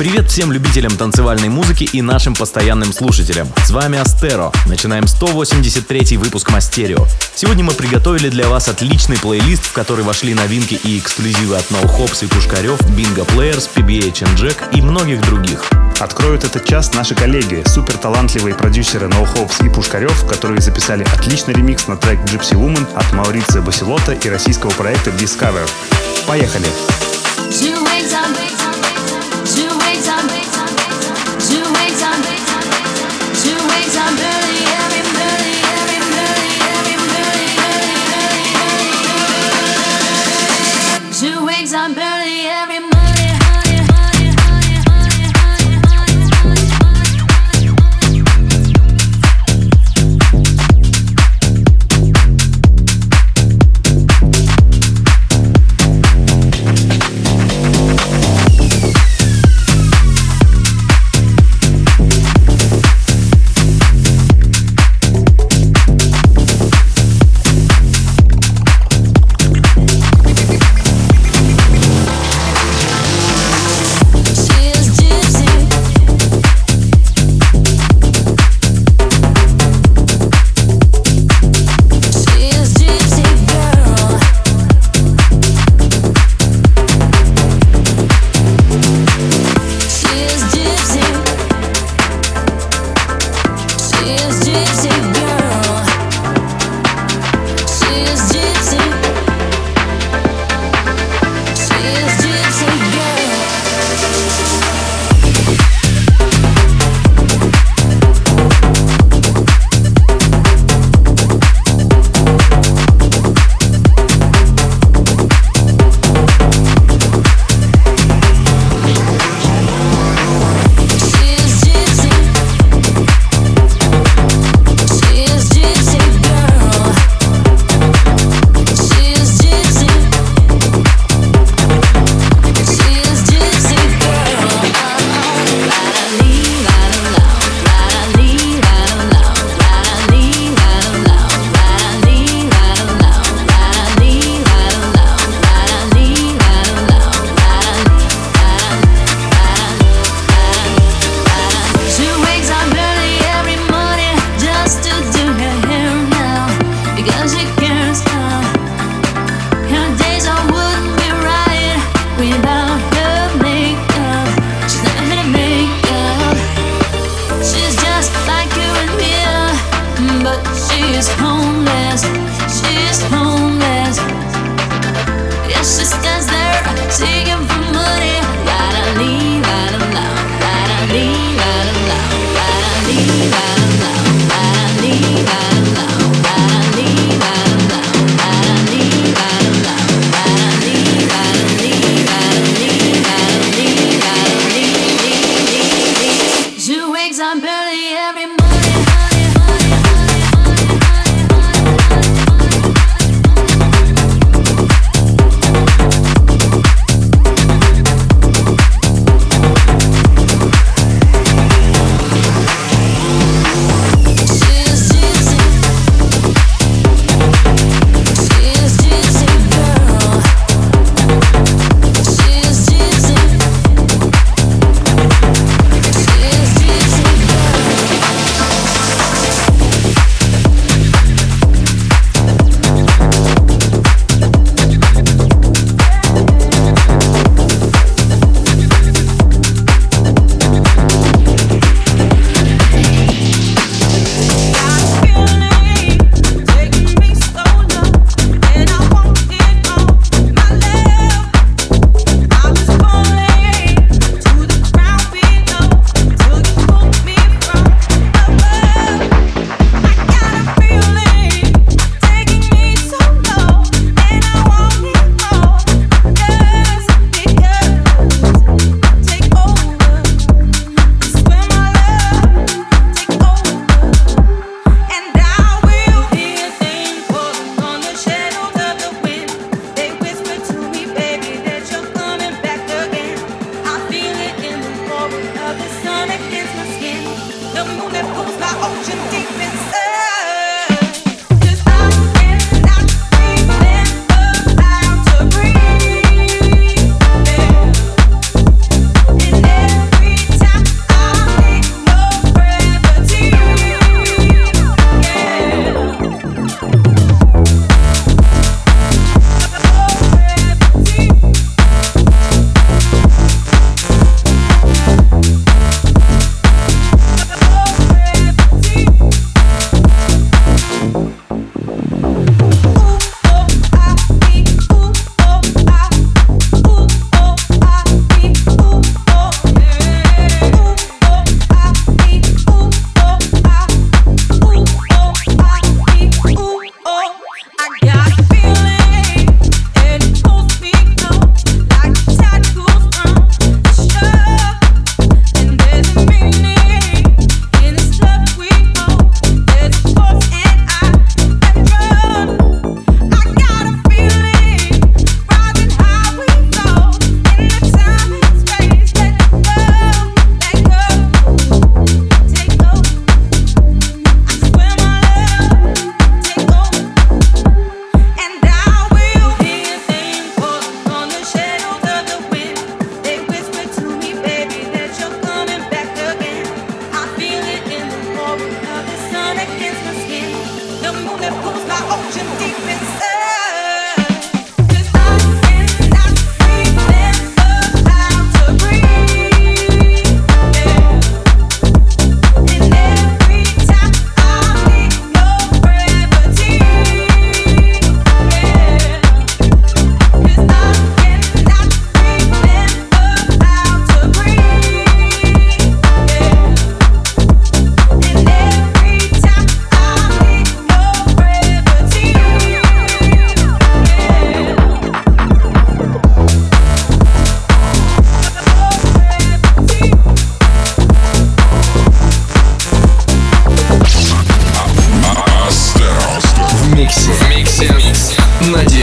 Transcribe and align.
Привет 0.00 0.30
всем 0.30 0.50
любителям 0.50 0.96
танцевальной 0.96 1.50
музыки 1.50 1.84
и 1.84 2.00
нашим 2.00 2.34
постоянным 2.34 2.90
слушателям. 2.90 3.46
С 3.66 3.70
вами 3.70 3.98
Астеро. 3.98 4.50
Начинаем 4.64 5.06
183 5.06 6.16
выпуск 6.16 6.50
Мастерио. 6.50 7.06
Сегодня 7.34 7.64
мы 7.64 7.74
приготовили 7.74 8.30
для 8.30 8.48
вас 8.48 8.68
отличный 8.68 9.18
плейлист, 9.18 9.66
в 9.66 9.72
который 9.74 10.02
вошли 10.02 10.32
новинки 10.32 10.80
и 10.84 10.98
эксклюзивы 10.98 11.54
от 11.54 11.70
No 11.70 11.82
Hops 11.84 12.24
и 12.24 12.28
Пушкарев, 12.28 12.80
Bingo 12.96 13.28
Players, 13.34 13.68
PBH 13.74 14.22
and 14.22 14.36
Jack 14.38 14.74
и 14.74 14.80
многих 14.80 15.20
других. 15.20 15.68
Откроют 15.98 16.44
этот 16.44 16.64
час 16.64 16.94
наши 16.94 17.14
коллеги, 17.14 17.62
супер 17.66 17.98
талантливые 17.98 18.54
продюсеры 18.54 19.06
No 19.06 19.30
Hopes 19.34 19.66
и 19.66 19.68
Пушкарев, 19.68 20.26
которые 20.26 20.62
записали 20.62 21.04
отличный 21.14 21.52
ремикс 21.52 21.88
на 21.88 21.98
трек 21.98 22.20
Gypsy 22.20 22.54
Woman 22.54 22.88
от 22.94 23.12
Маурица 23.12 23.60
Басилота 23.60 24.12
и 24.12 24.30
российского 24.30 24.70
проекта 24.70 25.10
Discover. 25.10 25.68
Поехали! 26.26 26.68
Two 27.50 27.84
ways 27.84 28.14
on 28.14 28.32
Two 28.32 28.59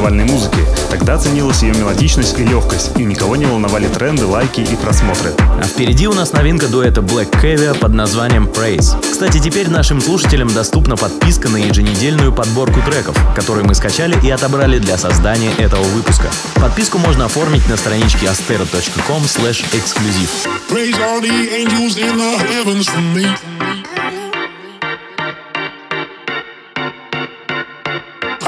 танцевальной 0.02 0.24
музыки. 0.24 0.58
Тогда 0.90 1.16
ценилась 1.16 1.62
ее 1.62 1.74
мелодичность 1.74 2.38
и 2.38 2.44
легкость, 2.44 2.90
и 2.96 3.04
никого 3.04 3.36
не 3.36 3.46
волновали 3.46 3.86
тренды, 3.86 4.26
лайки 4.26 4.60
и 4.60 4.76
просмотры. 4.76 5.32
А 5.38 5.62
впереди 5.62 6.08
у 6.08 6.12
нас 6.12 6.32
новинка 6.32 6.66
дуэта 6.66 7.00
Black 7.00 7.30
Caviar 7.30 7.78
под 7.78 7.94
названием 7.94 8.46
Praise. 8.46 9.00
Кстати, 9.00 9.38
теперь 9.38 9.68
нашим 9.68 10.00
слушателям 10.00 10.52
доступна 10.52 10.96
подписка 10.96 11.48
на 11.48 11.56
еженедельную 11.56 12.32
подборку 12.32 12.80
треков, 12.82 13.16
которые 13.36 13.64
мы 13.64 13.74
скачали 13.74 14.16
и 14.26 14.30
отобрали 14.30 14.78
для 14.78 14.98
создания 14.98 15.52
этого 15.58 15.82
выпуска. 15.82 16.28
Подписку 16.56 16.98
можно 16.98 17.26
оформить 17.26 17.68
на 17.68 17.76
страничке 17.76 18.26
astero.com 18.26 19.22
slash 19.22 19.64
exclusive. 19.72 20.30
Praise 20.68 20.98
all 20.98 21.20
the 21.20 21.48
angels 21.54 21.96
in 21.96 22.16
the 22.16 22.38
heavens 22.38 22.88
for 22.88 23.00
me. 23.14 23.51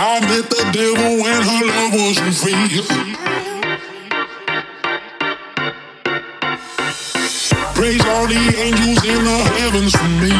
I 0.07 0.21
met 0.21 0.51
the 0.51 0.65
devil 0.71 1.17
when 1.17 1.41
her 1.49 1.65
love 1.65 1.95
wasn't 1.97 2.37
free. 2.37 2.69
Praise 7.75 8.05
all 8.05 8.27
the 8.27 8.37
angels 8.61 9.03
in 9.03 9.25
the 9.25 9.39
heavens 9.57 9.97
for 9.97 10.09
me. 10.21 10.33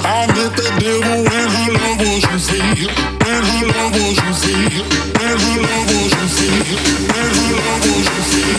I 0.00 0.26
met 0.32 0.52
the 0.56 0.68
devil 0.80 1.16
when 1.28 1.48
her 1.56 1.70
love 1.76 2.00
wasn't 2.00 2.40
free. 2.48 2.88
When 3.26 3.42
her 3.44 3.62
love 3.68 3.92
wasn't 3.92 4.36
free. 4.40 4.72
When 5.20 5.36
her 5.36 5.56
love 5.68 5.88
wasn't 5.92 6.30
free. 6.32 6.64
When 7.12 7.28
her 7.36 7.52
love 7.60 7.84
wasn't 7.92 8.24
free. 8.32 8.56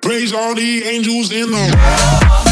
Praise 0.00 0.32
all 0.32 0.54
the 0.54 0.84
angels 0.84 1.30
in 1.32 1.50
the. 1.50 2.47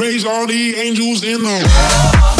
Praise 0.00 0.24
all 0.24 0.46
the 0.46 0.76
angels 0.76 1.22
in 1.22 1.42
the 1.42 2.39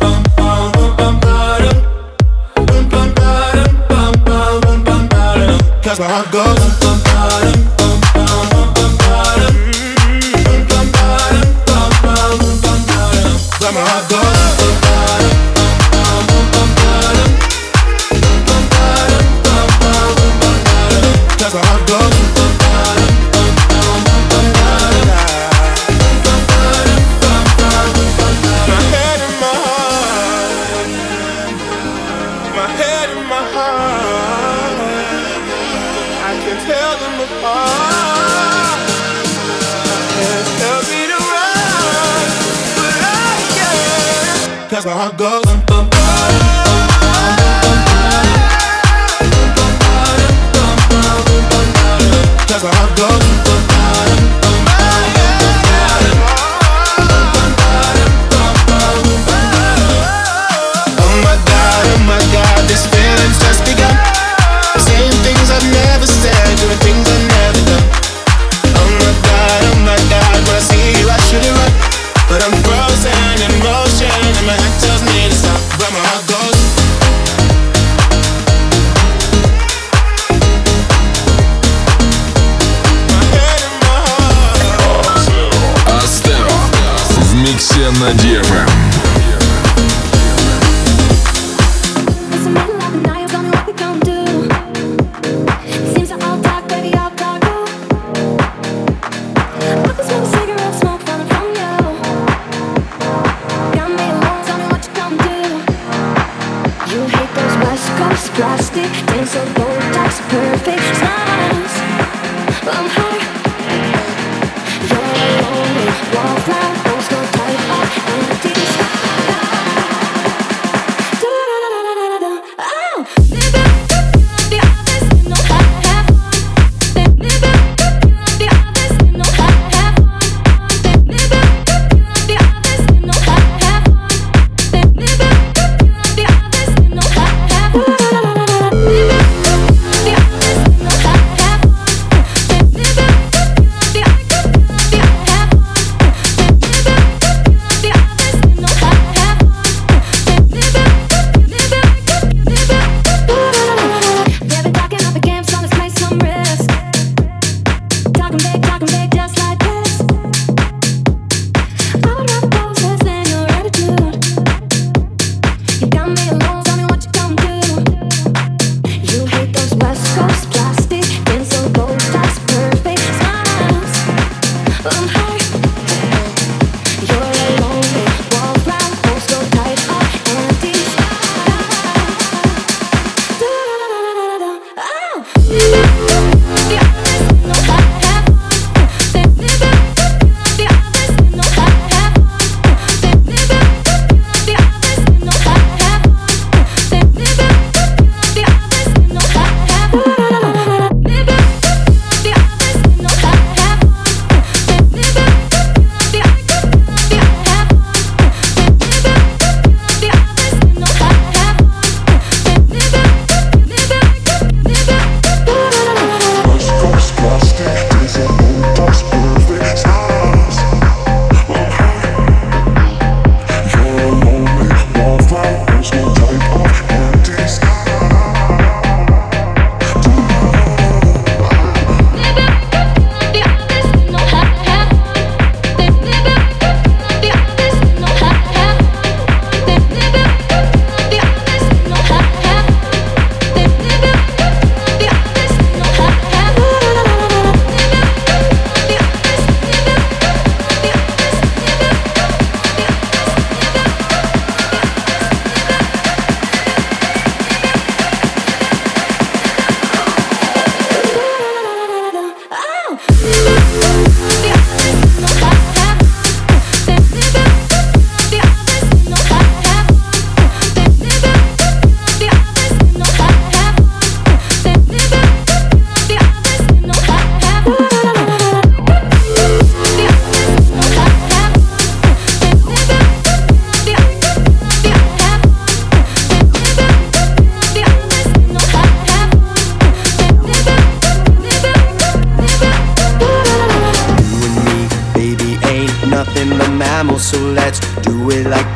Cause 5.91 5.99
my 5.99 6.07
heart 6.07 6.31
goes 6.31 7.80
거야 52.95 53.30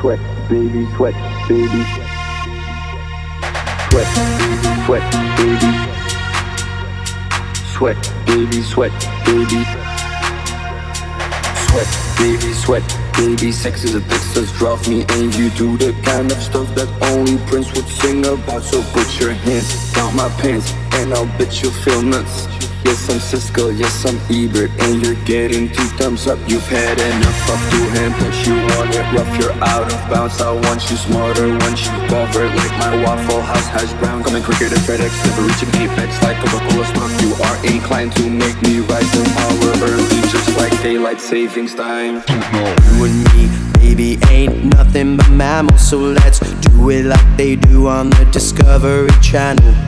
Sweat, 0.00 0.20
baby, 0.48 0.86
sweat, 0.96 1.14
baby 1.48 2.08
sweat, 3.90 4.06
sweat, 4.86 5.12
baby. 5.36 5.72
Sweat, 7.72 8.12
baby, 8.26 8.62
sweat, 8.62 8.92
baby. 9.24 9.64
Sweat, 11.66 11.90
baby, 12.18 12.52
sweat, 12.52 12.98
baby. 13.14 13.52
Sex 13.52 13.84
is 13.84 13.94
a 13.94 14.00
just 14.00 14.54
drop 14.54 14.86
me 14.88 15.04
and 15.08 15.34
you 15.34 15.50
do 15.50 15.76
the 15.76 15.92
kind 16.02 16.30
of 16.30 16.38
stuff 16.38 16.72
that 16.74 16.88
only 17.12 17.38
Prince 17.46 17.72
would 17.74 17.88
sing 17.88 18.24
about. 18.26 18.62
So 18.62 18.82
put 18.92 19.18
your 19.20 19.32
hands 19.32 19.92
down 19.92 20.14
my 20.14 20.28
pants 20.40 20.72
and 20.92 21.12
I'll 21.12 21.26
bet 21.38 21.62
you'll 21.62 21.72
feel 21.72 22.02
nuts. 22.02 22.57
Yes, 22.88 23.10
I'm 23.10 23.20
Siskel, 23.20 23.78
yes, 23.78 24.06
I'm 24.08 24.16
Ebert, 24.32 24.70
and 24.80 25.04
you're 25.04 25.22
getting 25.26 25.68
two 25.68 25.84
thumbs 26.00 26.26
up. 26.26 26.38
You've 26.48 26.66
had 26.68 26.96
enough 26.98 27.50
of 27.52 27.60
two 27.68 27.84
hand 27.92 28.14
touch. 28.16 28.46
You 28.46 28.54
want 28.54 28.88
it 28.96 29.04
rough, 29.12 29.28
you're 29.38 29.52
out 29.60 29.92
of 29.92 30.00
bounds. 30.08 30.40
I 30.40 30.52
want 30.52 30.88
you 30.88 30.96
smarter, 30.96 31.48
want 31.52 31.84
you 31.84 31.92
covered 32.08 32.48
like 32.56 32.72
my 32.80 33.04
Waffle 33.04 33.42
House 33.42 33.68
hash 33.68 33.92
brown. 34.00 34.24
Coming 34.24 34.42
quicker 34.42 34.70
than 34.72 34.78
FedEx, 34.88 35.12
never 35.20 35.42
reaching 35.42 35.68
apex 35.84 36.16
like 36.22 36.38
Coca-Cola 36.40 36.86
stock. 36.86 37.12
You 37.20 37.36
are 37.44 37.58
inclined 37.66 38.16
to 38.16 38.30
make 38.30 38.56
me 38.62 38.80
rise 38.80 39.12
in 39.20 39.26
power 39.36 39.68
early, 39.84 40.20
just 40.32 40.56
like 40.56 40.72
daylight 40.80 41.20
savings 41.20 41.74
time. 41.74 42.24
You 42.24 43.04
and 43.04 43.20
me, 43.36 43.52
baby, 43.84 44.18
ain't 44.30 44.64
nothing 44.64 45.18
but 45.18 45.28
mammals, 45.28 45.86
so 45.86 45.98
let's 45.98 46.40
do 46.40 46.88
it 46.88 47.04
like 47.04 47.36
they 47.36 47.56
do 47.56 47.86
on 47.86 48.08
the 48.08 48.24
Discovery 48.32 49.12
Channel. 49.20 49.87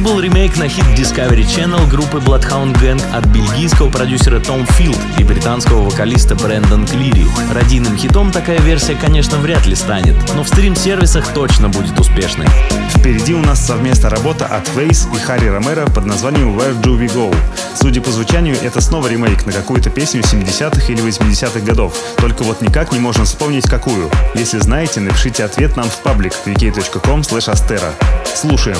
Был 0.00 0.20
ремейк 0.20 0.56
на 0.56 0.68
хит 0.68 0.84
Discovery 0.96 1.46
Channel 1.46 1.88
группы 1.88 2.18
Bloodhound 2.18 2.74
Gang 2.80 3.00
от 3.14 3.24
бельгийского 3.26 3.88
продюсера 3.88 4.40
Том 4.40 4.66
Филд 4.66 4.98
и 5.18 5.24
британского 5.24 5.88
вокалиста 5.88 6.34
Брэндон 6.34 6.86
Клири. 6.86 7.26
Родийным 7.54 7.96
хитом 7.96 8.30
такая 8.30 8.58
версия, 8.60 8.94
конечно, 8.94 9.38
вряд 9.38 9.64
ли 9.66 9.74
станет, 9.74 10.16
но 10.34 10.42
в 10.42 10.48
стрим-сервисах 10.48 11.32
точно 11.32 11.68
будет 11.68 11.98
успешной. 11.98 12.46
Впереди 12.90 13.34
у 13.34 13.40
нас 13.40 13.64
совместная 13.64 14.10
работа 14.10 14.46
от 14.46 14.66
Фейс 14.68 15.08
и 15.14 15.18
Харри 15.18 15.48
Ромеро 15.48 15.86
под 15.86 16.04
названием 16.04 16.58
Where 16.58 16.78
Do 16.82 16.98
We 16.98 17.06
Go. 17.06 17.34
Судя 17.74 18.00
по 18.00 18.10
звучанию, 18.10 18.56
это 18.60 18.80
снова 18.80 19.08
ремейк 19.08 19.46
на 19.46 19.52
какую-то 19.52 19.90
песню 19.90 20.22
70-х 20.22 20.92
или 20.92 21.02
80-х 21.02 21.60
годов. 21.60 21.96
Только 22.18 22.42
вот 22.42 22.60
никак 22.60 22.92
не 22.92 22.98
можно 22.98 23.24
вспомнить 23.24 23.68
какую. 23.68 24.10
Если 24.34 24.58
знаете, 24.58 25.00
напишите 25.00 25.44
ответ 25.44 25.76
нам 25.76 25.88
в 25.88 25.96
паблик 26.02 26.32
astera. 26.44 27.92
Слушаем. 28.34 28.76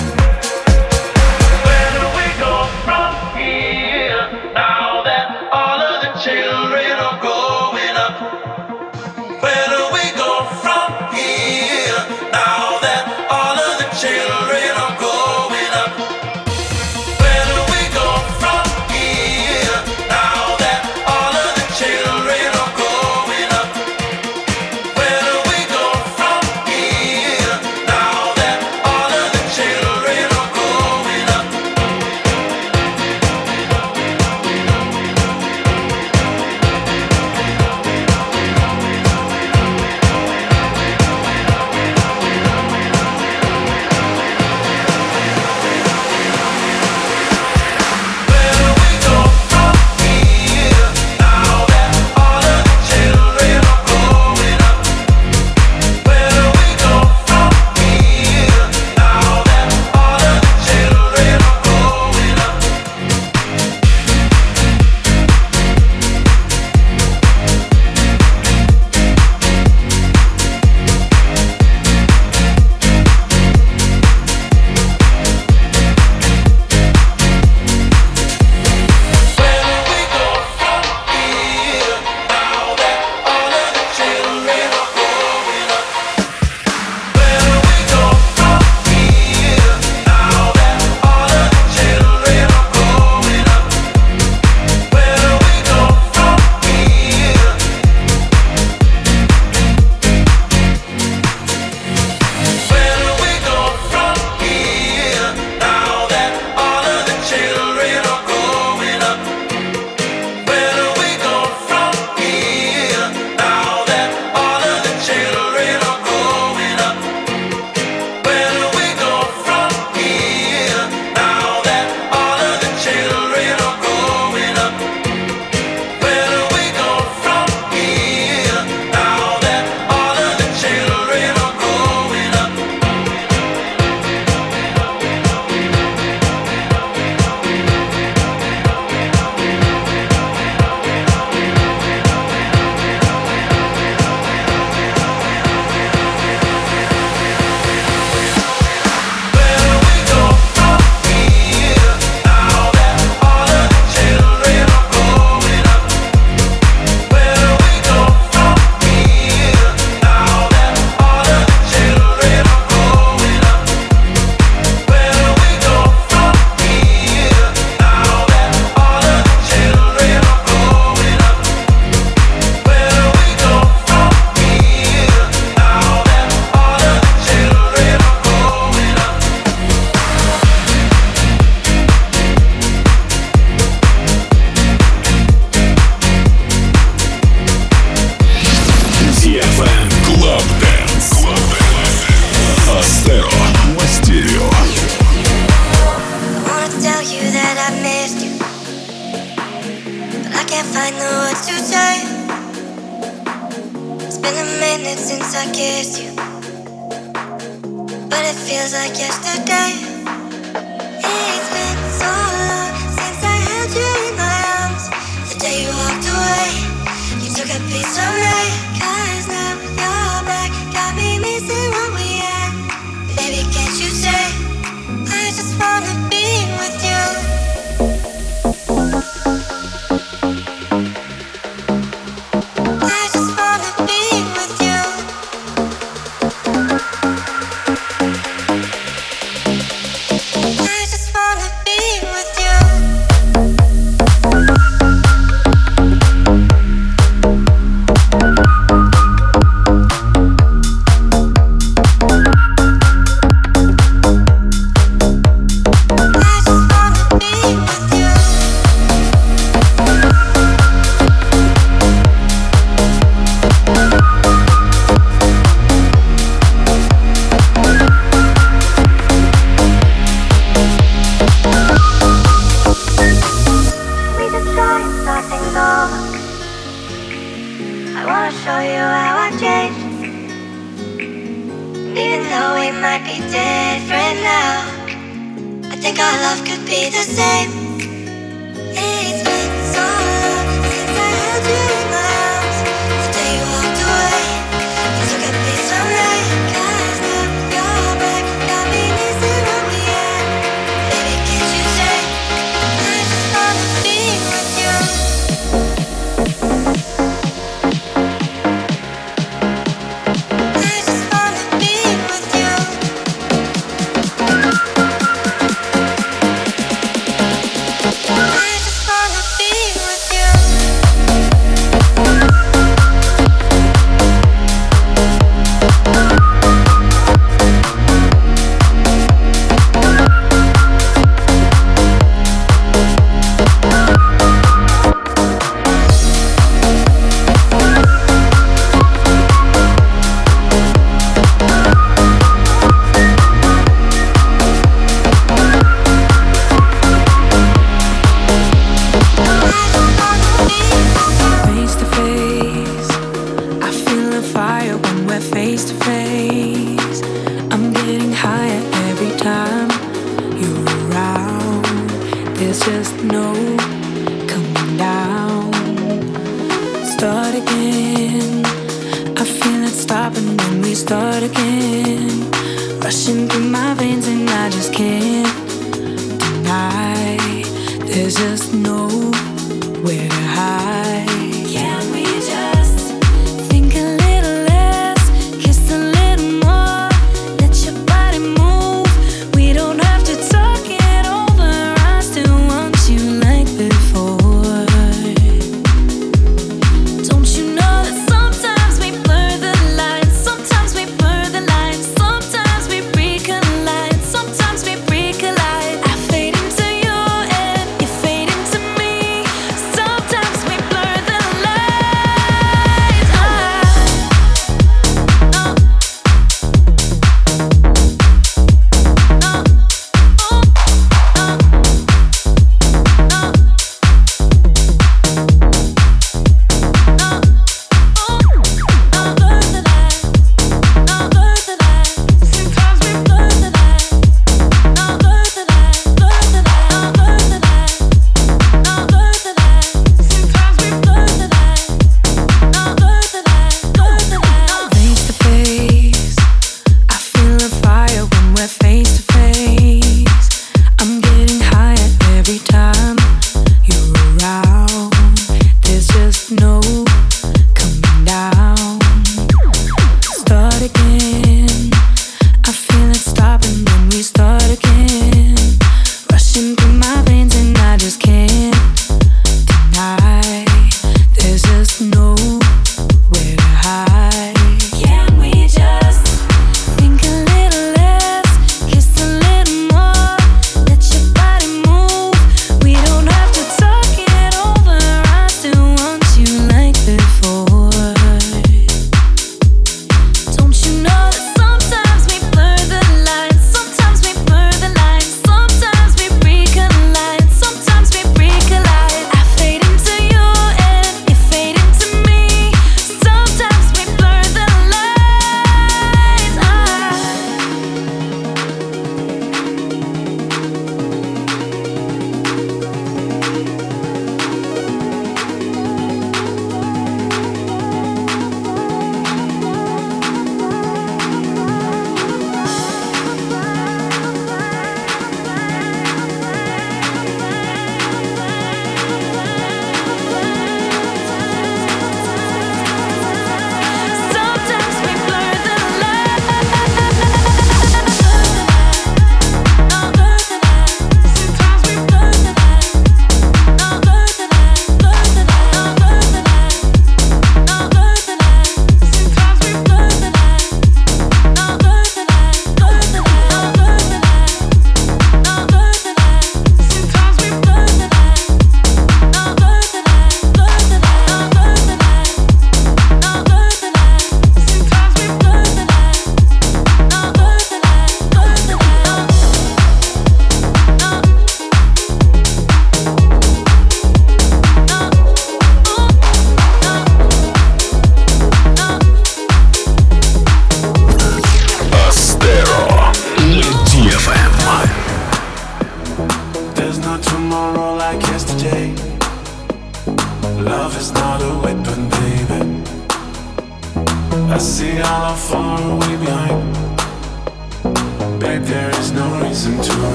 There's 377.96 378.14
just 378.14 378.52
nowhere 378.52 380.08
to 380.10 380.26
hide. 380.36 381.25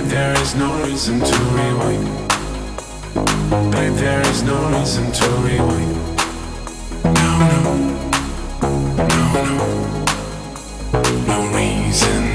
Babe, 0.00 0.08
there 0.08 0.40
is 0.40 0.54
no 0.54 0.82
reason 0.82 1.20
to 1.20 1.36
rewind. 1.52 2.06
Babe, 3.70 3.92
there 3.96 4.22
is 4.28 4.42
no 4.42 4.56
reason 4.70 5.12
to 5.12 5.28
rewind. 5.44 5.94
No, 7.04 7.38
no, 7.38 7.74
no, 8.96 9.10
no, 9.34 9.56
no 11.26 11.38
reason. 11.54 12.29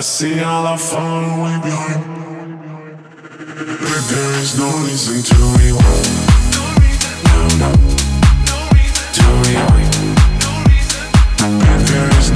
I 0.00 0.02
see 0.02 0.40
all 0.40 0.66
our 0.66 0.78
fun 0.78 1.42
way 1.42 1.60
behind. 1.60 2.58
But 3.36 4.02
there 4.08 4.32
is 4.40 4.58
no 4.58 4.64
reason 4.86 5.20
to 5.28 5.36
rewind. 5.60 6.08
No, 7.28 7.44
no. 7.60 7.70
To 9.16 9.24
rewind. 9.44 9.92
But 11.36 11.80
there 11.84 12.10
is 12.18 12.29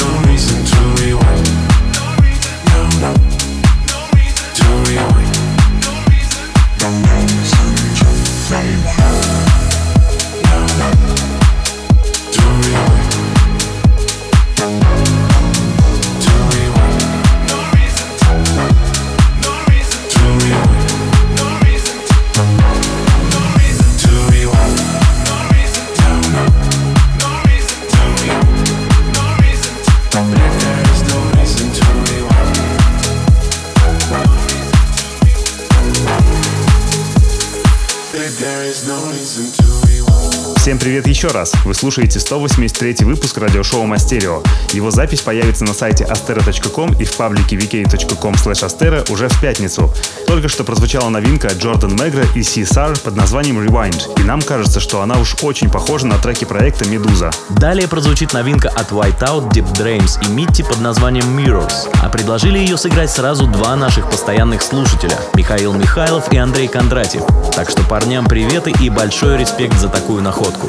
Еще 41.14 41.28
раз, 41.28 41.52
вы 41.64 41.74
слушаете 41.74 42.18
183 42.18 43.04
выпуск 43.04 43.38
радиошоу 43.38 43.84
Мастерио. 43.84 44.42
Его 44.72 44.90
запись 44.90 45.20
появится 45.20 45.64
на 45.64 45.72
сайте 45.72 46.02
astero.com 46.02 46.92
и 46.94 47.04
в 47.04 47.16
паблике 47.16 47.54
vk.com 47.54 48.34
astera 48.34 49.08
уже 49.12 49.28
в 49.28 49.40
пятницу. 49.40 49.94
Только 50.26 50.48
что 50.48 50.64
прозвучала 50.64 51.10
новинка 51.10 51.52
Джордан 51.56 51.92
Мегра 51.92 52.24
и 52.34 52.40
CSR 52.40 53.00
под 53.00 53.14
названием 53.14 53.60
Rewind, 53.60 54.20
и 54.20 54.24
нам 54.24 54.42
кажется, 54.42 54.80
что 54.80 55.02
она 55.02 55.20
уж 55.20 55.36
очень 55.42 55.70
похожа 55.70 56.08
на 56.08 56.18
треки 56.18 56.46
проекта 56.46 56.88
Медуза. 56.88 57.30
Далее 57.48 57.86
прозвучит 57.86 58.32
новинка 58.32 58.68
от 58.70 58.90
Whiteout, 58.90 59.52
Deep 59.52 59.72
Dreams 59.72 60.18
и 60.20 60.26
Mitty 60.26 60.66
под 60.66 60.80
названием 60.80 61.38
Mirrors, 61.38 61.88
а 62.02 62.08
предложили 62.08 62.58
ее 62.58 62.76
сыграть 62.76 63.12
сразу 63.12 63.46
два 63.46 63.76
наших 63.76 64.10
постоянных 64.10 64.62
слушателя– 64.62 65.16
Михаил 65.34 65.74
Михайлов 65.74 66.32
и 66.32 66.38
Андрей 66.38 66.66
Кондратьев. 66.66 67.22
Так 67.54 67.70
что 67.70 67.84
парням 67.84 68.26
приветы 68.26 68.72
и 68.80 68.90
большой 68.90 69.38
респект 69.38 69.78
за 69.78 69.88
такую 69.88 70.20
находку. 70.20 70.68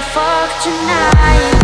fuck 0.00 0.62
tonight. 0.62 1.59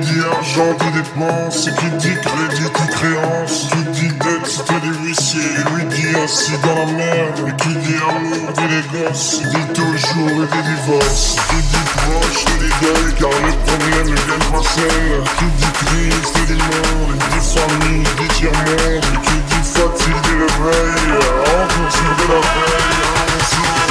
dit 0.00 0.20
argent, 0.30 0.72
dit 0.80 0.92
dépense, 0.92 1.68
qui 1.78 1.88
dit 1.98 2.16
crédit, 2.20 2.62
dit 2.62 2.88
créance, 2.90 3.68
qui 3.70 3.82
dit 3.92 4.08
dette, 4.08 4.46
c'était 4.46 4.80
des 4.80 4.94
huissiers, 5.02 5.56
lui 5.74 5.84
dit 5.84 6.16
assis 6.22 6.52
dans 6.62 6.74
la 6.74 6.86
merde, 6.92 7.56
qui 7.56 7.68
dit 7.68 7.96
amour, 8.08 8.52
dit 8.52 8.68
les 8.68 8.84
gosses, 8.98 9.42
dit 9.42 9.66
toujours 9.74 10.42
et 10.42 10.46
dit 10.46 10.64
divorce, 10.68 11.36
qui 11.48 11.56
dit 11.56 11.86
proche, 11.96 12.44
dit 12.58 12.74
deuil, 12.80 13.12
car 13.18 13.30
le 13.30 13.52
problème 13.64 14.14
vient 14.14 14.44
pas 14.52 14.64
seul, 14.68 15.22
qui 15.38 15.46
dit 15.56 15.72
crise, 15.86 16.30
dit 16.46 16.54
monde, 16.54 17.16
dit 17.30 17.44
famille, 17.54 18.06
dit 18.18 18.30
tiers-monde, 18.34 19.08
qui 19.22 19.36
dit 19.48 19.64
fatigue, 19.64 20.20
dit 20.24 20.36
réveil, 20.42 21.10
encore 21.46 21.92
sur 21.92 22.12
de 22.16 22.24
la 22.32 22.40
veille, 22.40 23.00
hein, 23.02 23.24
encore 23.26 23.48
sur 23.48 23.62
de 23.62 23.84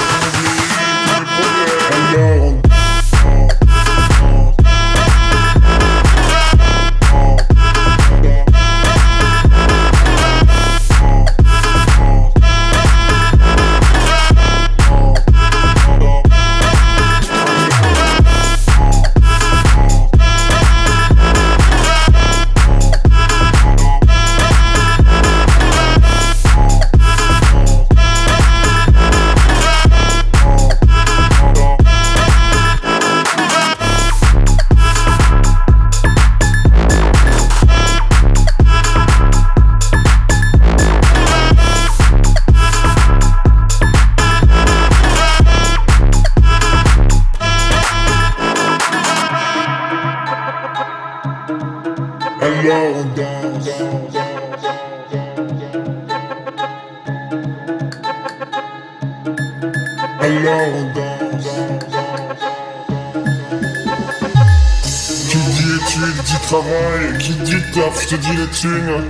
la 1.91 2.39
vie, 2.39 2.44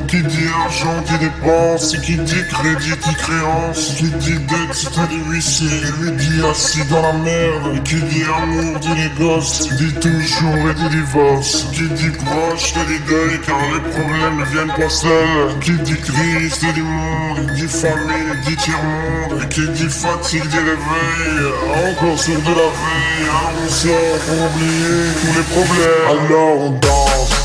qui 0.08 0.22
dit 0.24 0.48
argent 0.66 1.02
dit 1.08 1.18
dépense, 1.18 1.96
qui 2.04 2.18
dit 2.18 2.44
crédit 2.50 2.98
dit 3.04 3.16
créance, 3.16 3.96
qui 3.98 4.10
dit 4.10 4.40
dette 4.40 4.92
te 4.92 5.08
dit 5.10 5.22
huissier, 5.30 5.68
lui 6.00 6.12
dit 6.12 6.46
assis 6.50 6.86
dans 6.90 7.02
la 7.02 7.14
merde, 7.14 7.84
qui 7.84 7.96
dit 7.96 8.24
amour 8.24 8.80
dit 8.80 8.96
les 8.96 9.10
gosses, 9.18 9.68
dit 9.78 9.94
toujours 9.94 10.70
et 10.70 10.74
dit 10.74 10.90
divorce, 10.90 11.66
qui 11.74 11.88
dit 11.90 12.12
proche 12.26 12.74
dit 12.74 13.00
deuil 13.08 13.40
car 13.46 13.60
les 13.74 13.82
problèmes 13.92 14.38
ne 14.40 14.46
viennent 14.46 14.76
pas 14.78 14.90
seuls, 14.90 15.60
qui 15.62 15.72
dit 15.72 16.00
crise 16.00 16.60
dit 16.60 16.82
monde, 16.82 17.52
dit 17.56 17.68
famille 17.68 18.42
dit 18.46 18.56
tiers-monde, 18.56 19.50
qui 19.50 19.68
dit 19.70 19.90
fatigue 19.90 20.48
dit 20.48 20.58
réveil, 20.58 21.90
encore 21.90 22.20
sur 22.20 22.40
de 22.40 22.50
la 22.50 22.70
veille, 22.78 23.24
alors 23.24 23.54
on 23.64 23.70
sort 23.70 24.20
pour 24.26 24.46
oublier 24.46 25.06
tous 25.22 25.34
les 25.38 25.44
problèmes. 25.54 26.30
Alors 26.30 26.60
on 26.62 26.70
danse, 26.72 27.45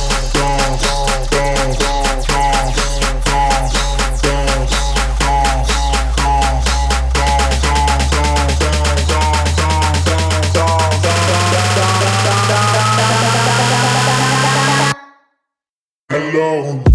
Alors 16.51 16.90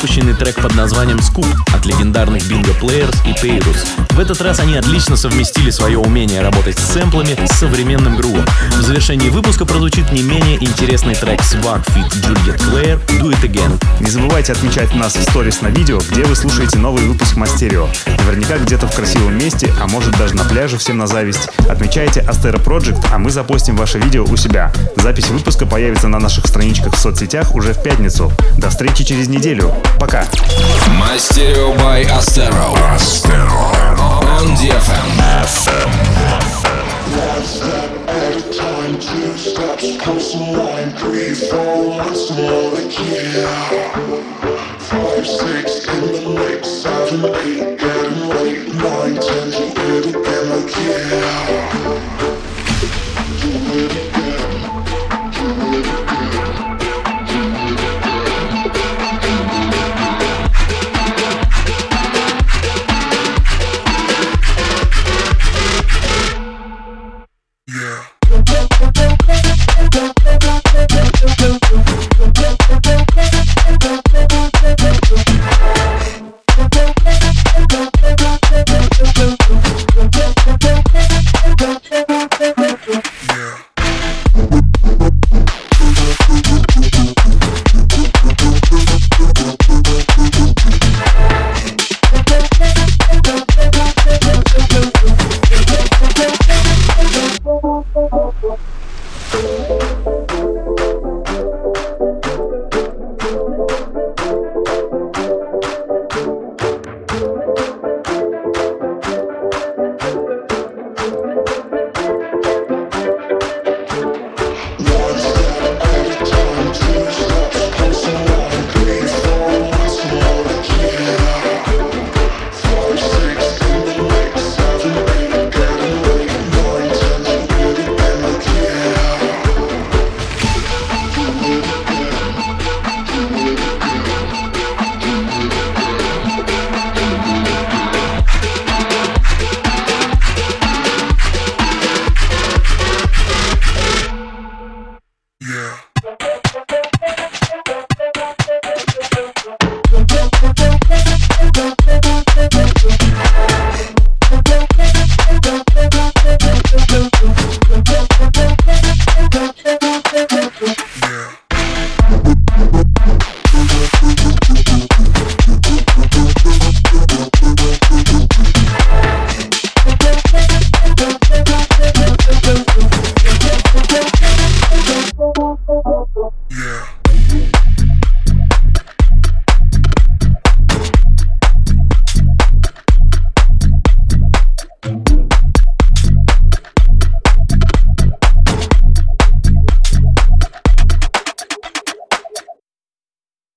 выпущенный 0.00 0.34
трек 0.34 0.54
под 0.62 0.76
названием 0.76 1.18
от 1.18 1.67
легендарных 1.88 2.42
Bingo 2.42 2.78
Players 2.78 3.16
и 3.24 3.32
Peyrus. 3.32 3.86
В 4.10 4.20
этот 4.20 4.40
раз 4.42 4.60
они 4.60 4.76
отлично 4.76 5.16
совместили 5.16 5.70
свое 5.70 5.98
умение 5.98 6.42
работать 6.42 6.78
с 6.78 6.92
сэмплами 6.92 7.38
с 7.46 7.58
современным 7.58 8.16
грувом. 8.16 8.44
В 8.76 8.82
завершении 8.82 9.30
выпуска 9.30 9.64
прозвучит 9.64 10.12
не 10.12 10.22
менее 10.22 10.62
интересный 10.62 11.14
трек 11.14 11.40
Swag 11.40 11.84
Fit 11.88 12.08
Juliet 12.22 12.58
Claire 12.58 13.00
«Do 13.20 13.30
It 13.30 13.42
Again». 13.42 13.82
Не 14.00 14.10
забывайте 14.10 14.52
отмечать 14.52 14.94
нас 14.94 15.16
в 15.16 15.22
сторис 15.22 15.62
на 15.62 15.68
видео, 15.68 15.98
где 16.10 16.24
вы 16.24 16.36
слушаете 16.36 16.78
новый 16.78 17.04
выпуск 17.04 17.36
Мастерио. 17.36 17.88
Наверняка 18.26 18.58
где-то 18.58 18.86
в 18.86 18.94
красивом 18.94 19.38
месте, 19.38 19.72
а 19.80 19.86
может 19.86 20.16
даже 20.18 20.34
на 20.34 20.44
пляже 20.44 20.76
всем 20.76 20.98
на 20.98 21.06
зависть. 21.06 21.48
Отмечайте 21.68 22.20
Astero 22.20 22.62
Project, 22.62 23.06
а 23.12 23.18
мы 23.18 23.30
запостим 23.30 23.76
ваше 23.76 23.98
видео 23.98 24.24
у 24.24 24.36
себя. 24.36 24.72
Запись 24.96 25.28
выпуска 25.28 25.64
появится 25.64 26.08
на 26.08 26.18
наших 26.18 26.46
страничках 26.46 26.94
в 26.94 26.98
соцсетях 26.98 27.54
уже 27.54 27.72
в 27.72 27.82
пятницу. 27.82 28.30
До 28.58 28.68
встречи 28.68 29.04
через 29.04 29.28
неделю. 29.28 29.74
Пока. 29.98 30.26
Мастерио 30.98 31.77
by 31.78 32.02
Astero. 32.04 32.74
On 34.34 34.46
DFM. 34.56 35.18
One 37.16 37.42
step 37.42 37.90
at 38.08 38.52
time, 38.54 38.94
two 39.00 39.36
steps, 39.36 39.96
close 40.02 40.34
line, 40.34 40.90
three, 40.92 41.34
four, 41.34 41.88
once 41.88 42.30
more 42.30 42.70
the 42.70 42.84
yeah. 43.08 43.88
Five, 44.78 45.26
six, 45.26 45.86
in 45.88 46.00
the 46.12 46.22
mix, 46.38 46.68
seven, 46.68 47.24
eight, 47.46 47.78
getting 47.78 48.28
late, 48.28 48.74
nine, 48.74 49.14
ten, 49.14 49.50
do 49.50 49.98
it 49.98 50.06
again 50.06 50.44
like 50.50 50.76
yeah. 50.76 51.08
Do 53.40 53.50
it 53.50 53.92
again. 54.12 54.27